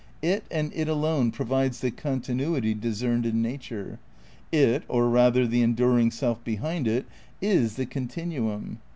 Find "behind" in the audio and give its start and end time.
6.43-6.87